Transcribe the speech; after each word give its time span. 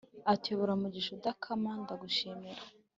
atuyobora, 0.33 0.73
mugisha 0.81 1.11
udakama 1.17 1.71
ndagushimira 1.81 2.61